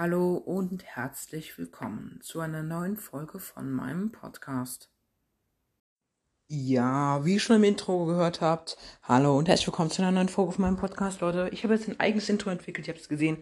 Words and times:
Hallo 0.00 0.36
und 0.36 0.84
herzlich 0.84 1.58
willkommen 1.58 2.20
zu 2.22 2.38
einer 2.38 2.62
neuen 2.62 2.96
Folge 2.96 3.40
von 3.40 3.68
meinem 3.72 4.12
Podcast. 4.12 4.92
Ja, 6.46 7.24
wie 7.24 7.34
ihr 7.34 7.40
schon 7.40 7.56
im 7.56 7.64
Intro 7.64 8.06
gehört 8.06 8.40
habt, 8.40 8.76
hallo 9.02 9.36
und 9.36 9.48
herzlich 9.48 9.66
willkommen 9.66 9.90
zu 9.90 10.02
einer 10.02 10.12
neuen 10.12 10.28
Folge 10.28 10.52
von 10.52 10.62
meinem 10.62 10.76
Podcast, 10.76 11.20
Leute. 11.20 11.48
Ich 11.50 11.64
habe 11.64 11.74
jetzt 11.74 11.88
ein 11.88 11.98
eigenes 11.98 12.28
Intro 12.28 12.48
entwickelt, 12.50 12.86
ihr 12.86 12.94
habt 12.94 13.00
es 13.00 13.08
gesehen. 13.08 13.38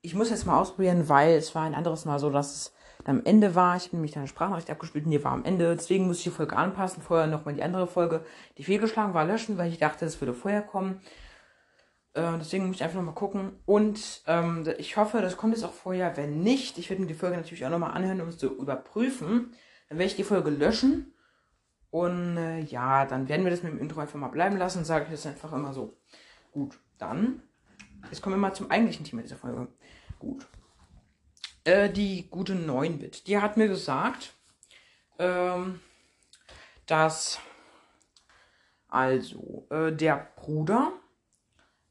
Ich 0.00 0.14
muss 0.14 0.30
jetzt 0.30 0.46
mal 0.46 0.58
ausprobieren, 0.58 1.10
weil 1.10 1.34
es 1.34 1.54
war 1.54 1.64
ein 1.64 1.74
anderes 1.74 2.06
Mal 2.06 2.18
so, 2.18 2.30
dass 2.30 2.54
es 2.54 2.72
am 3.04 3.22
Ende 3.26 3.54
war. 3.54 3.76
Ich 3.76 3.88
habe 3.88 3.96
nämlich 3.96 4.16
eine 4.16 4.26
Sprachnachricht 4.26 4.70
abgespielt 4.70 5.04
und 5.04 5.10
die 5.10 5.22
war 5.22 5.32
am 5.32 5.44
Ende. 5.44 5.76
Deswegen 5.76 6.06
muss 6.06 6.16
ich 6.16 6.24
die 6.24 6.30
Folge 6.30 6.56
anpassen. 6.56 7.02
Vorher 7.02 7.26
nochmal 7.26 7.56
die 7.56 7.62
andere 7.62 7.86
Folge, 7.86 8.24
die 8.56 8.64
fehlgeschlagen 8.64 9.12
war, 9.12 9.26
löschen, 9.26 9.58
weil 9.58 9.70
ich 9.70 9.80
dachte, 9.80 10.06
es 10.06 10.18
würde 10.18 10.32
vorher 10.32 10.62
kommen. 10.62 11.02
Äh, 12.14 12.38
deswegen 12.38 12.66
muss 12.66 12.76
ich 12.76 12.82
einfach 12.82 12.96
nochmal 12.96 13.14
gucken. 13.14 13.52
Und 13.66 14.22
ähm, 14.26 14.64
ich 14.78 14.96
hoffe, 14.96 15.20
das 15.20 15.36
kommt 15.36 15.54
jetzt 15.54 15.64
auch 15.64 15.72
vorher. 15.72 16.16
Wenn 16.16 16.40
nicht, 16.40 16.78
ich 16.78 16.88
werde 16.88 17.02
mir 17.02 17.08
die 17.08 17.14
Folge 17.14 17.36
natürlich 17.36 17.66
auch 17.66 17.70
nochmal 17.70 17.92
anhören, 17.92 18.20
um 18.20 18.28
es 18.28 18.38
zu 18.38 18.56
überprüfen. 18.56 19.52
Dann 19.88 19.98
werde 19.98 20.10
ich 20.10 20.16
die 20.16 20.24
Folge 20.24 20.50
löschen. 20.50 21.12
Und 21.90 22.36
äh, 22.36 22.60
ja, 22.60 23.04
dann 23.04 23.28
werden 23.28 23.44
wir 23.44 23.50
das 23.50 23.62
mit 23.62 23.72
dem 23.72 23.80
Intro 23.80 24.00
einfach 24.00 24.18
mal 24.18 24.28
bleiben 24.28 24.56
lassen. 24.56 24.84
Sage 24.84 25.06
ich 25.06 25.10
das 25.10 25.26
einfach 25.26 25.52
immer 25.52 25.72
so. 25.72 25.96
Gut, 26.52 26.78
dann. 26.98 27.42
Jetzt 28.10 28.22
kommen 28.22 28.36
wir 28.36 28.40
mal 28.40 28.54
zum 28.54 28.70
eigentlichen 28.70 29.04
Thema 29.04 29.22
dieser 29.22 29.36
Folge. 29.36 29.68
Gut. 30.18 30.46
Äh, 31.64 31.90
die 31.90 32.28
gute 32.30 32.54
9-Bit. 32.54 33.26
Die 33.26 33.38
hat 33.38 33.56
mir 33.56 33.68
gesagt, 33.68 34.34
ähm, 35.18 35.80
dass 36.86 37.40
also 38.88 39.66
äh, 39.70 39.90
der 39.92 40.28
Bruder 40.36 40.92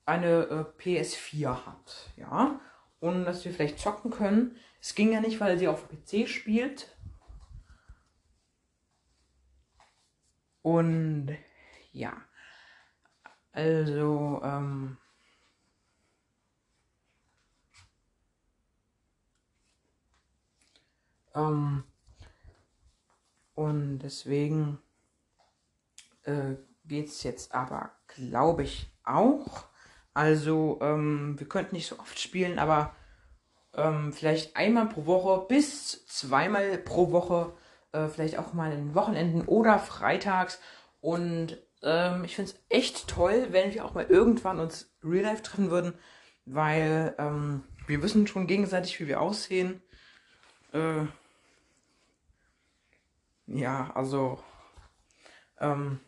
eine 0.06 0.44
äh, 0.80 0.82
PS4 0.82 1.66
hat, 1.66 2.12
ja, 2.18 2.60
und 3.00 3.26
dass 3.26 3.44
wir 3.46 3.54
vielleicht 3.54 3.80
zocken 3.80 4.12
können. 4.12 4.58
Es 4.82 4.96
ging 4.96 5.14
ja 5.14 5.22
nicht, 5.22 5.40
weil 5.40 5.58
sie 5.58 5.68
auf 5.68 5.88
PC 5.88 6.28
spielt. 6.28 6.90
Und 10.62 11.38
ja, 11.92 12.14
also, 13.52 14.42
ähm, 14.44 14.98
ähm, 21.36 21.84
und 23.54 24.00
deswegen 24.00 24.80
äh, 26.24 26.56
geht 26.86 27.10
es 27.10 27.24
jetzt 27.24 27.54
aber, 27.54 27.92
glaube 28.08 28.64
ich, 28.64 28.90
auch 29.04 29.73
also, 30.14 30.80
ähm, 30.82 31.40
wir 31.40 31.48
könnten 31.48 31.76
nicht 31.76 31.88
so 31.88 32.00
oft 32.00 32.20
spielen, 32.20 32.60
aber 32.60 32.96
ähm, 33.74 34.14
vielleicht 34.14 34.56
einmal 34.56 34.88
pro 34.88 35.06
Woche 35.06 35.48
bis 35.48 36.06
zweimal 36.06 36.78
pro 36.78 37.12
Woche, 37.12 37.54
äh, 37.92 38.08
vielleicht 38.08 38.38
auch 38.38 38.54
mal 38.54 38.72
in 38.72 38.94
Wochenenden 38.96 39.42
oder 39.48 39.80
freitags. 39.80 40.60
Und 41.02 41.58
ähm, 41.82 42.24
ich 42.26 42.36
finde 42.36 42.52
es 42.52 42.60
echt 42.70 43.08
toll, 43.08 43.48
wenn 43.52 43.74
wir 43.74 43.86
auch 43.86 43.94
mal 43.96 44.06
irgendwann 44.06 44.60
uns 44.60 44.96
real 45.04 45.24
life 45.24 45.42
treffen 45.42 45.72
würden, 45.72 45.96
weil 46.46 47.16
ähm, 47.18 47.64
wir 47.88 48.04
wissen 48.04 48.28
schon 48.28 48.48
gegenseitig, 48.48 49.00
wie 49.00 49.08
wir 49.08 49.22
aussehen. 49.22 49.82
Äh, 50.74 51.06
ja, 53.48 53.92
also. 53.96 54.40
Ähm, 55.60 56.00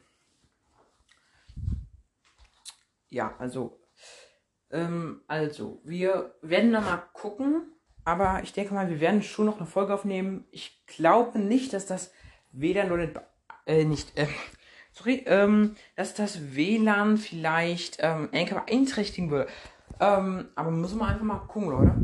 ja, 3.10 3.34
also 3.40 3.80
ähm, 4.72 5.22
also, 5.28 5.82
wir 5.84 6.36
werden 6.42 6.74
da 6.74 6.82
mal 6.82 7.04
gucken. 7.14 7.72
Aber 8.04 8.42
ich 8.44 8.54
denke 8.54 8.74
mal, 8.74 8.90
wir 8.90 9.00
werden 9.00 9.24
schon 9.24 9.48
noch 9.48 9.58
eine 9.58 9.66
Folge 9.66 9.94
aufnehmen. 9.94 10.46
Ich 10.52 10.86
glaube 10.86 11.40
nicht, 11.40 11.74
dass 11.74 11.88
das 11.88 12.12
WLAN 12.52 12.92
oder 12.92 13.10
äh, 13.66 13.84
nicht, 13.84 14.16
äh, 14.18 14.28
sorry, 14.92 15.24
ähm, 15.26 15.76
dass 15.96 16.14
das 16.14 16.56
WLAN 16.56 17.18
vielleicht 17.18 17.98
ähm, 18.00 18.30
beeinträchtigen 18.32 19.32
würde. 19.32 19.50
Ähm, 20.00 20.50
aber 20.56 20.72
müssen 20.72 21.00
wir 21.00 21.08
einfach 21.08 21.24
mal 21.24 21.40
gucken, 21.40 21.70
Leute. 21.70 21.96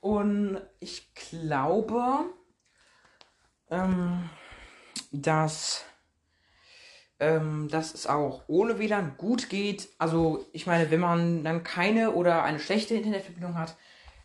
Und 0.00 0.60
ich 0.78 1.12
glaube, 1.14 2.26
ähm, 3.70 4.30
dass 5.10 5.84
ähm, 7.20 7.68
dass 7.68 7.94
es 7.94 8.06
auch 8.06 8.44
ohne 8.46 8.78
WLAN 8.78 9.16
gut 9.16 9.48
geht. 9.48 9.88
Also 9.98 10.46
ich 10.52 10.66
meine, 10.66 10.90
wenn 10.90 11.00
man 11.00 11.44
dann 11.44 11.64
keine 11.64 12.12
oder 12.12 12.44
eine 12.44 12.60
schlechte 12.60 12.94
Internetverbindung 12.94 13.58
hat, 13.58 13.76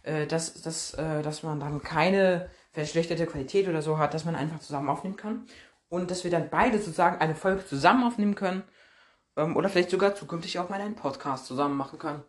äh, 0.04 0.28
dass, 0.28 0.62
dass, 0.62 0.94
äh, 0.94 1.22
dass 1.22 1.44
man 1.44 1.60
dann 1.60 1.82
keine 1.82 2.50
verschlechterte 2.72 3.26
Qualität 3.26 3.68
oder 3.68 3.82
so 3.82 3.98
hat, 3.98 4.14
dass 4.14 4.26
man 4.26 4.36
einfach 4.36 4.60
zusammen 4.60 4.90
aufnehmen 4.90 5.18
kann. 5.18 5.46
Und 5.90 6.10
dass 6.10 6.24
wir 6.24 6.32
dann 6.32 6.50
beide 6.50 6.80
sozusagen 6.80 7.20
eine 7.22 7.36
Folge 7.36 7.66
zusammen 7.66 8.04
aufnehmen 8.04 8.36
können. 8.36 8.64
Ähm, 9.36 9.56
oder 9.56 9.70
vielleicht 9.70 9.92
sogar 9.92 10.16
zukünftig 10.16 10.60
auch 10.60 10.70
mal 10.70 10.82
einen 10.82 10.96
Podcast 10.96 11.46
zusammen 11.46 11.78
machen 11.78 12.00
können. 12.00 12.24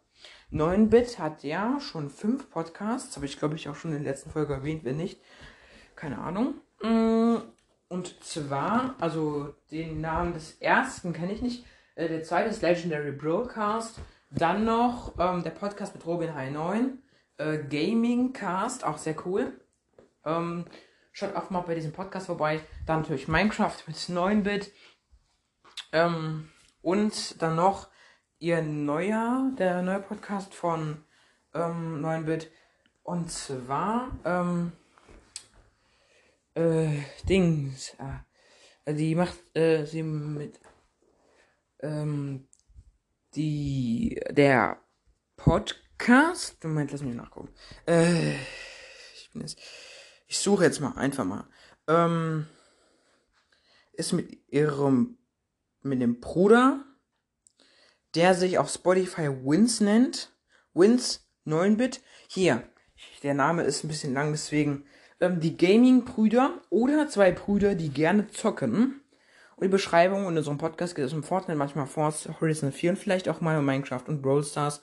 9-Bit 0.53 1.19
hat 1.19 1.43
ja 1.43 1.79
schon 1.81 2.11
fünf 2.11 2.51
Podcasts, 2.51 3.17
habe 3.17 3.27
ich 3.27 3.39
glaube 3.39 3.57
ich 3.57 3.69
auch 3.69 3.75
schon 3.75 3.93
in 3.93 4.05
der 4.05 4.13
letzten 4.13 4.31
Folge 4.31 4.55
erwähnt, 4.55 4.85
wenn 4.85 4.97
nicht. 4.97 5.21
Keine 5.97 6.19
Ahnung. 6.19 6.55
Und 7.89 8.23
zwar, 8.25 8.95
also 9.01 9.55
den 9.71 10.01
Namen 10.01 10.35
des 10.35 10.61
ersten 10.61 11.13
kenne 11.13 11.33
ich 11.33 11.43
nicht. 11.43 11.67
Äh, 11.95 12.09
der 12.09 12.23
zweite 12.23 12.51
ist 12.51 12.63
Legendary 12.63 13.13
Broadcast. 13.13 13.99
Dann 14.31 14.65
noch 14.65 15.15
ähm, 15.19 15.43
der 15.45 15.51
Podcast 15.51 15.95
mit 15.95 16.05
Robin 16.07 16.35
High 16.35 16.53
9. 16.53 16.99
Äh, 17.39 17.59
Gaming 17.59 18.33
Cast, 18.33 18.85
auch 18.85 18.99
sehr 18.99 19.15
cool. 19.27 19.53
Ähm, 20.25 20.65
schaut 21.13 21.37
auch 21.37 21.51
mal 21.51 21.61
bei 21.61 21.75
diesem 21.75 21.93
Podcast 21.93 22.27
vorbei. 22.27 22.61
Dann 22.87 23.03
natürlich 23.03 23.29
Minecraft 23.29 23.77
mit 23.87 23.97
9-Bit. 23.97 24.73
Ähm, 25.93 26.51
und 26.83 27.41
dann 27.41 27.57
noch 27.57 27.89
ihr 28.39 28.63
neuer, 28.63 29.53
der 29.59 29.83
neue 29.83 30.01
Podcast 30.01 30.55
von 30.55 31.05
ähm, 31.55 32.05
9-Bit. 32.05 32.51
Und 33.05 33.31
zwar, 33.31 34.09
ähm, 34.25 34.73
äh, 36.55 37.03
Dings. 37.29 37.97
Äh, 38.87 38.95
die 38.95 39.15
macht 39.15 39.39
äh, 39.57 39.85
sie 39.85 40.03
mit 40.03 40.61
ähm, 41.81 42.49
die 43.35 44.21
der 44.31 44.81
Podcast. 45.37 46.63
Moment, 46.65 46.93
lass 46.93 47.03
mich 47.03 47.15
nachgucken. 47.15 47.49
Äh, 47.87 48.35
ich 48.35 49.31
bin 49.33 49.43
jetzt. 49.43 49.59
Ich 50.27 50.39
suche 50.39 50.65
jetzt 50.65 50.81
mal 50.81 50.97
einfach 50.97 51.25
mal. 51.25 51.47
Ähm, 51.87 52.47
ist 53.93 54.13
mit 54.13 54.39
ihrem 54.49 55.19
mit 55.83 56.01
dem 56.01 56.21
Bruder, 56.21 56.85
der 58.15 58.35
sich 58.35 58.59
auf 58.59 58.71
Spotify 58.71 59.29
Wins 59.29 59.81
nennt. 59.81 60.33
Wins 60.73 61.29
9-Bit. 61.47 62.01
Hier, 62.29 62.69
der 63.23 63.35
Name 63.35 63.63
ist 63.63 63.85
ein 63.85 63.89
bisschen 63.89 64.15
lang, 64.15 64.33
deswegen 64.33 64.87
ähm, 65.25 65.41
die 65.41 65.57
Gaming-Brüder 65.57 66.61
oder 66.71 67.09
zwei 67.09 67.33
Brüder, 67.33 67.75
die 67.75 67.89
gerne 67.89 68.29
zocken. 68.29 69.01
Und 69.57 69.65
die 69.65 69.69
Beschreibung 69.69 70.29
in 70.29 70.37
unserem 70.37 70.59
Podcast 70.59 70.95
geht 70.95 71.05
es 71.05 71.13
um 71.13 71.23
Fortnite, 71.23 71.57
manchmal 71.57 71.87
Force 71.87 72.29
Horizon 72.41 72.73
4 72.73 72.91
und 72.91 72.97
vielleicht 72.97 73.29
auch 73.29 73.41
mal 73.41 73.59
um 73.59 73.65
Minecraft 73.65 74.03
und 74.09 74.21
Brawl 74.21 74.43
Stars. 74.43 74.83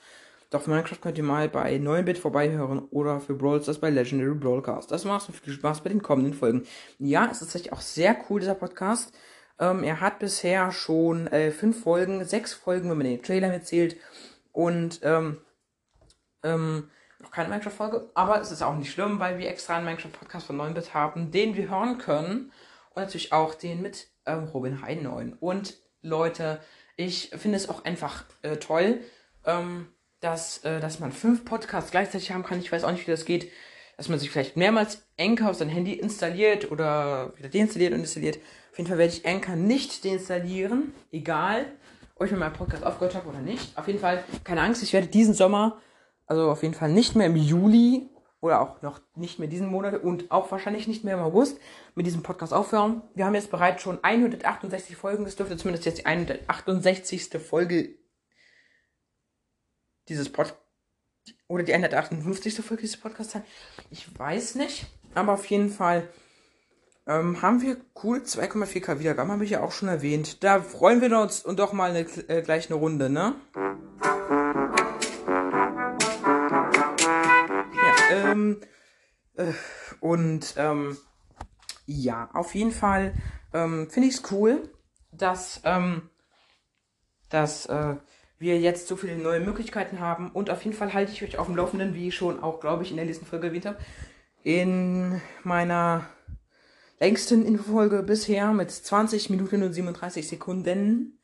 Doch 0.50 0.62
für 0.62 0.70
Minecraft 0.70 1.00
könnt 1.02 1.18
ihr 1.18 1.24
mal 1.24 1.50
bei 1.50 1.76
9-Bit 1.76 2.18
vorbeihören 2.18 2.80
oder 2.90 3.20
für 3.20 3.36
Brawl 3.36 3.62
Stars 3.62 3.80
bei 3.80 3.90
Legendary 3.90 4.36
Broadcast. 4.36 4.92
Das 4.92 5.06
macht 5.06 5.26
so 5.26 5.34
viel 5.34 5.54
Spaß 5.54 5.82
bei 5.82 5.90
den 5.90 6.02
kommenden 6.02 6.34
Folgen. 6.34 6.64
Ja, 7.00 7.26
es 7.26 7.34
ist 7.34 7.40
tatsächlich 7.40 7.74
auch 7.74 7.82
sehr 7.82 8.18
cool, 8.30 8.40
dieser 8.40 8.56
Podcast. 8.56 9.14
Ähm, 9.60 9.84
er 9.84 10.02
hat 10.02 10.20
bisher 10.20 10.72
schon 10.72 11.28
äh, 11.28 11.52
fünf 11.52 11.82
Folgen, 11.84 12.24
sechs 12.26 12.54
Folgen, 12.54 12.90
wenn 12.90 12.98
man 12.98 13.08
den 13.08 13.22
Trailer 13.22 13.50
mitzählt. 13.50 13.98
Und 14.52 15.00
ähm, 15.04 15.38
ähm, 16.44 16.90
noch 17.22 17.32
keine 17.32 17.50
Minecraft-Folge, 17.50 18.10
aber 18.14 18.42
es 18.42 18.52
ist 18.52 18.62
auch 18.62 18.76
nicht 18.76 18.92
schlimm, 18.92 19.20
weil 19.20 19.38
wir 19.38 19.50
extra 19.50 19.76
einen 19.76 19.86
Minecraft-Podcast 19.86 20.48
von 20.48 20.60
9-Bit 20.60 20.94
haben, 20.94 21.32
den 21.32 21.56
wir 21.56 21.70
hören 21.70 21.98
können. 21.98 22.52
Und 22.94 23.04
natürlich 23.04 23.32
auch 23.32 23.56
den 23.56 23.82
mit 23.82 24.08
ähm, 24.26 24.46
Robin 24.46 24.82
Hein 24.82 25.04
9. 25.04 25.34
Und 25.40 25.76
Leute, 26.02 26.60
ich 26.98 27.30
finde 27.30 27.58
es 27.58 27.70
auch 27.70 27.86
einfach 27.86 28.26
äh, 28.42 28.58
toll, 28.58 29.00
ähm, 29.46 29.88
dass, 30.20 30.60
äh, 30.60 30.80
dass 30.80 31.00
man 31.00 31.12
fünf 31.12 31.46
Podcasts 31.46 31.92
gleichzeitig 31.92 32.32
haben 32.32 32.44
kann. 32.44 32.60
Ich 32.60 32.72
weiß 32.72 32.84
auch 32.84 32.92
nicht, 32.92 33.08
wie 33.08 33.12
das 33.12 33.26
geht. 33.26 33.52
Dass 33.98 34.10
man 34.10 34.20
sich 34.20 34.32
vielleicht 34.32 34.58
mehrmals 34.58 35.04
Anchor 35.20 35.52
auf 35.52 35.58
sein 35.58 35.70
Handy 35.70 35.94
installiert 35.94 36.72
oder 36.72 37.34
wieder 37.38 37.50
deinstalliert 37.50 37.94
und 37.94 38.00
installiert. 38.00 38.40
Auf 38.72 38.78
jeden 38.78 38.88
Fall 38.90 38.98
werde 38.98 39.14
ich 39.14 39.26
Anchor 39.28 39.56
nicht 39.56 40.04
deinstallieren. 40.04 40.94
Egal, 41.12 41.66
ob 42.16 42.26
ich 42.26 42.32
mit 42.32 42.40
meinem 42.40 42.54
Podcast 42.54 42.84
aufgehört 42.84 43.16
habe 43.16 43.30
oder 43.30 43.40
nicht. 43.40 43.78
Auf 43.78 43.88
jeden 43.88 44.00
Fall, 44.00 44.24
keine 44.44 44.62
Angst, 44.62 44.82
ich 44.82 44.94
werde 44.94 45.08
diesen 45.08 45.34
Sommer 45.34 45.80
also 46.32 46.50
auf 46.50 46.64
jeden 46.64 46.74
Fall 46.74 46.90
nicht 46.90 47.14
mehr 47.18 47.28
im 47.28 47.36
Juli 47.36 48.10
oder 48.40 48.62
auch 48.62 48.82
noch 48.82 49.02
nicht 49.16 49.38
mehr 49.38 49.50
diesen 49.50 49.68
Monat 49.68 50.02
und 50.02 50.32
auch 50.32 50.50
wahrscheinlich 50.50 50.88
nicht 50.88 51.04
mehr 51.04 51.16
im 51.16 51.20
August 51.20 51.60
mit 51.94 52.06
diesem 52.06 52.24
Podcast 52.24 52.54
aufhören. 52.54 53.02
Wir 53.14 53.26
haben 53.26 53.36
jetzt 53.36 53.52
bereits 53.52 53.82
schon 53.84 54.02
168 54.02 54.96
Folgen. 54.96 55.26
Das 55.26 55.36
dürfte 55.36 55.58
zumindest 55.58 55.86
jetzt 55.86 56.00
die 56.00 56.06
168. 56.06 57.38
Folge 57.38 57.96
dieses 60.08 60.32
Pod 60.32 60.56
oder 61.50 61.64
die 61.64 61.74
158. 61.74 62.56
Folge 62.66 62.84
dieses 62.84 62.98
Podcasts 62.98 63.34
sein. 63.34 63.44
Ich 63.90 64.18
weiß 64.18 64.56
nicht. 64.56 64.86
Aber 65.14 65.34
auf 65.34 65.46
jeden 65.48 65.70
Fall 65.70 66.08
ähm, 67.08 67.42
haben 67.42 67.62
wir 67.62 67.76
cool 68.06 68.20
2,4k 68.20 69.00
Wiedergaben, 69.00 69.34
habe 69.34 69.44
ich 69.44 69.50
ja 69.50 69.62
auch 69.62 69.74
schon 69.74 69.90
erwähnt. 69.90 70.46
Da 70.46 70.62
freuen 70.62 71.02
wir 71.02 71.20
uns 71.20 71.44
und 71.44 71.60
doch 71.60 71.74
mal 71.74 71.90
eine, 71.90 72.08
äh, 72.30 72.42
gleich 72.42 72.72
eine 72.72 72.80
Runde, 72.80 73.10
ne? 73.10 73.36
Und, 80.00 80.54
ähm, 80.58 80.98
ja, 81.86 82.30
auf 82.34 82.56
jeden 82.56 82.72
Fall 82.72 83.14
ähm, 83.54 83.90
finde 83.90 84.08
ich 84.08 84.16
es 84.16 84.32
cool, 84.32 84.70
dass, 85.12 85.62
ähm, 85.64 86.10
dass 87.30 87.66
äh, 87.66 87.96
wir 88.40 88.60
jetzt 88.60 88.88
so 88.88 88.96
viele 88.96 89.18
neue 89.18 89.40
Möglichkeiten 89.40 90.00
haben. 90.00 90.32
Und 90.32 90.50
auf 90.50 90.64
jeden 90.64 90.76
Fall 90.76 90.94
halte 90.94 91.12
ich 91.12 91.24
euch 91.24 91.38
auf 91.38 91.48
dem 91.48 91.56
Laufenden, 91.56 91.94
wie 91.94 92.08
ich 92.08 92.16
schon 92.16 92.42
auch, 92.42 92.60
glaube 92.60 92.84
ich, 92.84 92.92
in 92.92 92.98
der 92.98 93.06
letzten 93.06 93.26
Folge 93.26 93.48
erwähnt 93.48 93.66
habe, 93.66 93.78
in 94.44 95.22
meiner 95.44 96.08
längsten 97.00 97.46
Infofolge 97.46 98.04
bisher 98.04 98.52
mit 98.52 98.72
20 98.72 99.30
Minuten 99.30 99.64
und 99.64 99.74
37 99.74 100.28
Sekunden. 100.28 101.20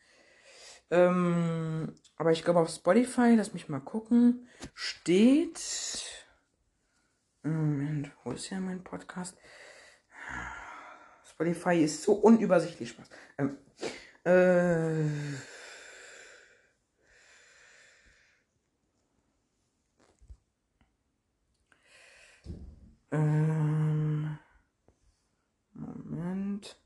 Ähm, 0.92 1.94
aber 2.18 2.32
ich 2.32 2.44
glaube 2.44 2.60
auf 2.60 2.70
Spotify, 2.70 3.36
lass 3.36 3.54
mich 3.54 3.70
mal 3.70 3.80
gucken, 3.80 4.48
steht. 4.74 5.60
Moment, 7.54 8.12
wo 8.24 8.32
ist 8.32 8.50
ja 8.50 8.60
mein 8.60 8.84
Podcast? 8.84 9.38
Spotify 11.24 11.84
ist 11.84 12.04
so 12.04 12.14
unübersichtlich 12.14 12.90
Spaß. 12.90 13.10
Ähm, 13.38 13.58
äh, 14.26 15.04
ähm, 23.12 24.40
Moment. 25.74 26.82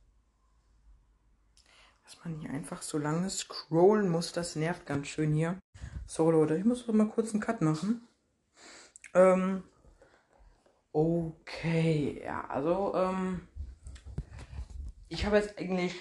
Dass 2.04 2.18
man 2.24 2.36
hier 2.36 2.50
einfach 2.50 2.82
so 2.82 2.98
lange 2.98 3.30
scrollen 3.30 4.10
muss, 4.10 4.34
das 4.34 4.56
nervt 4.56 4.86
ganz 4.86 5.08
schön 5.08 5.34
hier. 5.34 5.58
So, 6.06 6.30
Leute, 6.30 6.58
ich 6.58 6.66
muss 6.66 6.86
mal 6.88 7.08
kurz 7.08 7.32
einen 7.32 7.42
Cut 7.42 7.62
machen. 7.62 8.06
Ähm, 9.14 9.64
okay, 10.94 12.22
ja, 12.24 12.46
also, 12.50 12.94
ähm, 12.96 13.48
ich 15.10 15.26
habe 15.26 15.38
jetzt 15.38 15.58
eigentlich 15.58 15.96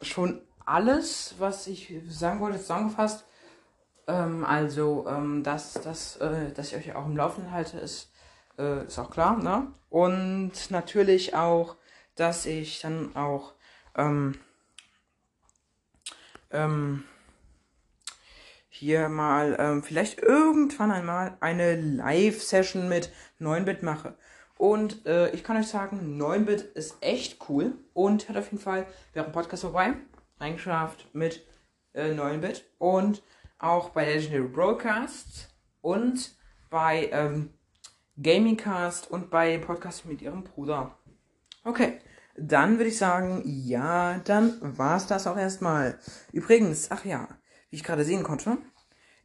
schon 0.00 0.42
alles, 0.64 1.34
was 1.38 1.66
ich 1.66 1.92
sagen 2.08 2.40
wollte, 2.40 2.58
zusammengefasst. 2.58 3.24
Ähm, 4.06 4.44
also, 4.44 5.06
ähm, 5.08 5.42
dass, 5.42 5.74
dass, 5.74 6.16
äh, 6.16 6.52
dass 6.52 6.72
ich 6.72 6.76
euch 6.76 6.94
auch 6.94 7.06
im 7.06 7.16
Laufenden 7.16 7.52
halte, 7.52 7.78
ist, 7.78 8.10
äh, 8.58 8.86
ist 8.86 8.98
auch 8.98 9.10
klar, 9.10 9.36
ne? 9.38 9.72
Und 9.90 10.70
natürlich 10.70 11.34
auch, 11.34 11.76
dass 12.14 12.46
ich 12.46 12.80
dann 12.80 13.14
auch 13.16 13.54
ähm, 13.96 14.38
ähm, 16.50 17.04
hier 18.82 19.08
mal 19.08 19.56
ähm, 19.60 19.84
vielleicht 19.84 20.20
irgendwann 20.20 20.90
einmal 20.90 21.36
eine 21.38 21.80
Live-Session 21.80 22.88
mit 22.88 23.12
9-Bit 23.40 23.84
mache. 23.84 24.16
Und 24.58 25.06
äh, 25.06 25.30
ich 25.30 25.44
kann 25.44 25.56
euch 25.56 25.68
sagen, 25.68 26.20
9-Bit 26.20 26.62
ist 26.74 26.96
echt 27.00 27.48
cool 27.48 27.74
und 27.92 28.28
hat 28.28 28.36
auf 28.36 28.50
jeden 28.50 28.62
Fall 28.62 28.86
wäre 29.12 29.24
ein 29.24 29.30
Podcast 29.30 29.62
vorbei, 29.62 29.94
reingeschafft 30.40 31.14
mit 31.14 31.46
äh, 31.92 32.12
9-Bit 32.12 32.64
und 32.78 33.22
auch 33.60 33.90
bei 33.90 34.04
Legendary 34.04 34.48
Broadcasts 34.48 35.48
und 35.80 36.34
bei 36.68 37.08
ähm, 37.12 37.50
Gamingcast 38.20 39.08
und 39.12 39.30
bei 39.30 39.58
Podcast 39.58 40.06
mit 40.06 40.22
ihrem 40.22 40.42
Bruder. 40.42 40.98
Okay, 41.64 42.00
dann 42.36 42.78
würde 42.78 42.90
ich 42.90 42.98
sagen, 42.98 43.42
ja, 43.44 44.18
dann 44.24 44.58
war 44.76 44.96
es 44.96 45.06
das 45.06 45.28
auch 45.28 45.36
erstmal. 45.36 46.00
Übrigens, 46.32 46.90
ach 46.90 47.04
ja, 47.04 47.28
wie 47.70 47.76
ich 47.76 47.84
gerade 47.84 48.04
sehen 48.04 48.22
konnte, 48.22 48.58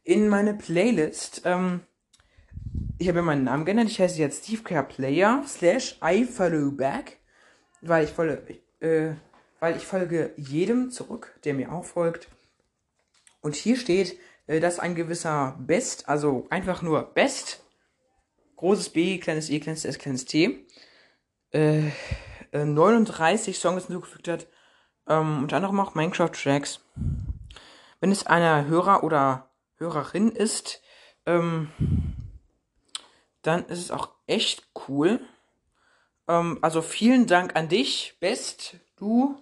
in 0.08 0.28
meine 0.28 0.54
Playlist 0.54 1.42
ähm, 1.44 1.82
ich 2.98 3.08
habe 3.08 3.22
meinen 3.22 3.44
Namen 3.44 3.64
geändert. 3.64 3.88
Ich 3.88 4.00
heiße 4.00 4.18
jetzt 4.18 4.44
Steve 4.44 4.62
Care 4.62 4.82
Player 4.82 5.44
slash 5.46 5.98
I 6.02 6.24
follow 6.24 6.72
back, 6.72 7.18
weil 7.80 8.04
ich 8.04 8.10
folge, 8.10 8.60
äh, 8.80 9.14
weil 9.60 9.76
ich 9.76 9.86
folge 9.86 10.32
jedem 10.36 10.90
zurück, 10.90 11.38
der 11.44 11.54
mir 11.54 11.72
auch 11.72 11.84
folgt. 11.84 12.28
Und 13.40 13.54
hier 13.54 13.76
steht, 13.76 14.18
äh, 14.46 14.58
dass 14.58 14.80
ein 14.80 14.96
gewisser 14.96 15.56
Best, 15.60 16.08
also 16.08 16.46
einfach 16.50 16.82
nur 16.82 17.02
Best, 17.02 17.62
großes 18.56 18.88
B, 18.88 19.18
kleines 19.18 19.48
E, 19.48 19.60
kleines 19.60 19.84
S, 19.84 19.98
kleines 19.98 20.24
T, 20.24 20.66
äh, 21.52 21.82
39 22.52 23.54
äh, 23.54 23.58
Songs 23.58 23.86
hinzugefügt 23.86 24.26
hat, 24.26 24.48
ähm, 25.06 25.42
unter 25.42 25.56
anderem 25.56 25.78
auch 25.78 25.94
Minecraft 25.94 26.32
Tracks. 26.32 26.80
Wenn 28.00 28.10
es 28.10 28.26
einer 28.26 28.66
Hörer 28.66 29.04
oder 29.04 29.47
Hörerin 29.78 30.30
ist, 30.30 30.82
ähm, 31.26 31.70
dann 33.42 33.64
ist 33.66 33.78
es 33.78 33.90
auch 33.90 34.10
echt 34.26 34.68
cool. 34.88 35.20
Ähm, 36.26 36.58
also 36.62 36.82
vielen 36.82 37.26
Dank 37.26 37.56
an 37.56 37.68
dich, 37.68 38.16
Best. 38.20 38.76
Du 38.96 39.38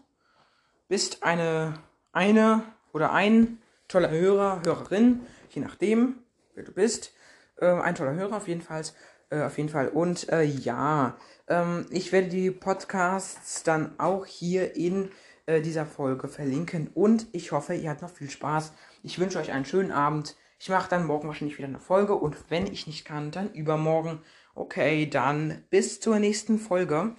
bist 0.89 1.23
eine, 1.23 1.75
eine 2.13 2.63
oder 2.93 3.13
ein 3.13 3.59
toller 3.89 4.11
Hörer, 4.11 4.63
Hörerin, 4.65 5.27
je 5.51 5.63
nachdem, 5.63 6.19
wer 6.55 6.65
du 6.65 6.73
bist. 6.73 7.13
Ähm, 7.61 7.81
ein 7.81 7.95
toller 7.95 8.15
Hörer 8.15 8.37
auf 8.37 8.49
jeden 8.49 8.63
Fall. 8.63 8.83
Äh, 9.31 9.43
auf 9.43 9.57
jeden 9.57 9.69
Fall. 9.69 9.89
Und 9.89 10.29
äh, 10.29 10.43
ja, 10.43 11.17
ähm, 11.49 11.87
ich 11.91 12.13
werde 12.13 12.29
die 12.29 12.51
Podcasts 12.51 13.63
dann 13.63 13.99
auch 13.99 14.27
hier 14.27 14.77
in 14.77 15.11
äh, 15.47 15.61
dieser 15.61 15.87
Folge 15.87 16.29
verlinken. 16.29 16.91
Und 16.95 17.27
ich 17.33 17.53
hoffe, 17.53 17.75
ihr 17.75 17.91
habt 17.91 18.03
noch 18.03 18.11
viel 18.11 18.31
Spaß. 18.31 18.73
Ich 19.07 19.21
wünsche 19.21 19.39
euch 19.39 19.53
einen 19.53 19.65
schönen 19.65 19.93
Abend. 19.93 20.35
Ich 20.59 20.69
mache 20.69 20.91
dann 20.91 21.07
morgen 21.07 21.29
wahrscheinlich 21.29 21.59
wieder 21.59 21.69
eine 21.69 21.79
Folge 21.79 22.17
und 22.17 22.37
wenn 22.51 22.67
ich 22.67 22.89
nicht 22.89 23.05
kann, 23.05 23.31
dann 23.31 23.53
übermorgen. 23.53 24.21
Okay, 24.57 25.09
dann 25.09 25.63
bis 25.71 26.01
zur 26.01 26.19
nächsten 26.19 26.59
Folge. 26.59 27.15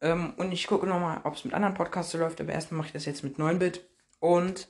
Ähm, 0.00 0.34
und 0.38 0.50
ich 0.50 0.66
gucke 0.66 0.88
nochmal, 0.88 1.20
ob 1.22 1.36
es 1.36 1.44
mit 1.44 1.54
anderen 1.54 1.74
Podcasts 1.74 2.10
so 2.10 2.18
läuft, 2.18 2.40
aber 2.40 2.52
erstmal 2.52 2.78
mache 2.78 2.88
ich 2.88 2.92
das 2.94 3.04
jetzt 3.04 3.22
mit 3.22 3.38
9-Bit. 3.38 3.88
Und 4.18 4.68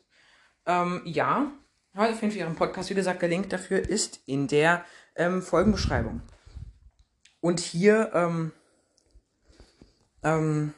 ähm, 0.66 1.00
ja, 1.06 1.50
heute 1.96 2.12
auf 2.12 2.20
jeden 2.20 2.36
Ihren 2.36 2.56
Podcast, 2.56 2.90
wie 2.90 2.94
gesagt, 2.94 3.22
der 3.22 3.30
Link 3.30 3.48
dafür 3.48 3.78
ist 3.78 4.20
in 4.26 4.46
der 4.46 4.84
ähm, 5.16 5.40
Folgenbeschreibung. 5.40 6.20
Und 7.40 7.58
hier, 7.58 8.10
ähm, 8.12 8.52
ähm, 10.22 10.74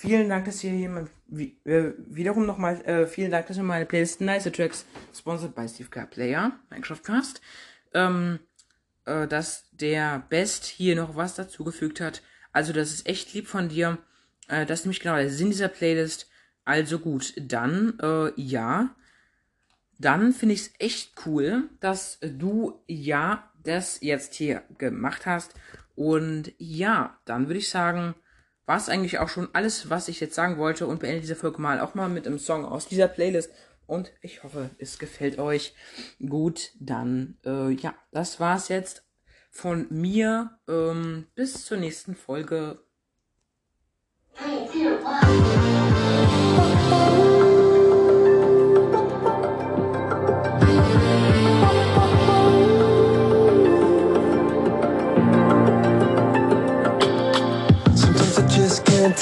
Vielen 0.00 0.28
Dank, 0.28 0.44
dass 0.44 0.62
ihr 0.62 0.70
hier 0.70 1.08
wie, 1.28 1.58
äh, 1.64 1.94
wiederum 1.98 2.46
nochmal, 2.46 2.80
äh, 2.82 3.06
vielen 3.06 3.30
Dank, 3.30 3.46
dass 3.46 3.58
ihr 3.58 3.62
meine 3.62 3.86
Playlist 3.86 4.20
Nice 4.20 4.50
Tracks 4.50 4.86
sponsored 5.14 5.54
by 5.54 5.68
Steve 5.68 5.90
Car 5.90 6.06
Player, 6.06 6.52
Minecraft 6.70 7.02
Cast, 7.02 7.40
ähm, 7.94 8.40
äh, 9.04 9.28
dass 9.28 9.68
der 9.72 10.24
Best 10.30 10.64
hier 10.64 10.96
noch 10.96 11.16
was 11.16 11.34
dazugefügt 11.34 12.00
hat. 12.00 12.22
Also, 12.52 12.72
das 12.72 12.90
ist 12.90 13.06
echt 13.06 13.32
lieb 13.34 13.46
von 13.46 13.68
dir. 13.68 13.98
Äh, 14.48 14.66
das 14.66 14.80
ist 14.80 14.86
nämlich 14.86 15.00
genau 15.00 15.16
der 15.16 15.30
Sinn 15.30 15.50
dieser 15.50 15.68
Playlist. 15.68 16.28
Also 16.64 16.98
gut, 16.98 17.34
dann, 17.36 17.98
äh, 18.00 18.32
ja. 18.36 18.94
Dann 19.98 20.32
finde 20.32 20.54
ich 20.54 20.62
es 20.62 20.72
echt 20.78 21.12
cool, 21.26 21.68
dass 21.80 22.18
du 22.20 22.82
ja 22.86 23.50
das 23.62 24.00
jetzt 24.00 24.34
hier 24.34 24.62
gemacht 24.78 25.26
hast. 25.26 25.54
Und 25.94 26.52
ja, 26.58 27.18
dann 27.24 27.48
würde 27.48 27.58
ich 27.58 27.68
sagen, 27.70 28.14
war 28.68 28.76
es 28.76 28.90
eigentlich 28.90 29.18
auch 29.18 29.30
schon 29.30 29.48
alles, 29.54 29.88
was 29.88 30.08
ich 30.08 30.20
jetzt 30.20 30.34
sagen 30.34 30.58
wollte 30.58 30.86
und 30.86 31.00
beende 31.00 31.22
diese 31.22 31.36
Folge 31.36 31.60
mal 31.60 31.80
auch 31.80 31.94
mal 31.94 32.10
mit 32.10 32.26
einem 32.26 32.38
Song 32.38 32.66
aus 32.66 32.86
dieser 32.86 33.08
Playlist. 33.08 33.50
Und 33.86 34.12
ich 34.20 34.44
hoffe, 34.44 34.68
es 34.76 34.98
gefällt 34.98 35.38
euch. 35.38 35.74
Gut, 36.20 36.72
dann, 36.78 37.38
äh, 37.46 37.70
ja, 37.70 37.94
das 38.12 38.40
war's 38.40 38.68
jetzt 38.68 39.04
von 39.50 39.86
mir. 39.88 40.58
Ähm, 40.68 41.28
bis 41.34 41.64
zur 41.64 41.78
nächsten 41.78 42.14
Folge. 42.14 42.82
Three, 44.34 44.66
two, 44.70 44.98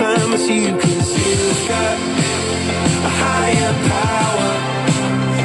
At 0.00 0.30
the 0.30 0.30
same 0.30 0.30
time 0.30 0.32
as 0.34 0.48
you, 0.48 0.72
cause 0.78 1.10
you've 1.26 1.68
got 1.68 1.98
a 3.04 3.12
higher 3.22 3.72
power. 3.88 4.50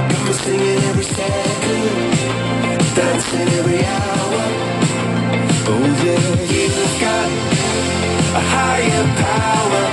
Got 0.10 0.22
me 0.28 0.34
singing 0.34 0.84
every 0.90 1.04
second, 1.04 2.16
dancing 2.96 3.50
every 3.60 3.84
hour. 3.86 4.44
Oh 5.68 5.86
yeah, 6.04 6.28
you've 6.54 6.96
got 7.02 7.30
a 8.36 8.44
higher 8.54 9.06
power, 9.26 9.84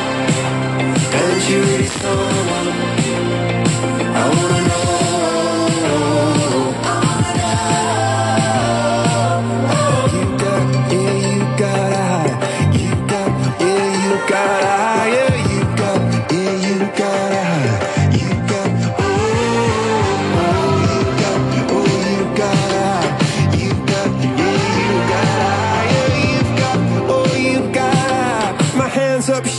and 1.20 1.48
you 1.48 1.58
really 1.62 1.86
someone 1.86 2.91